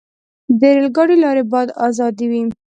[0.59, 2.41] د ریل ګاډي لارې باید آزادې وي.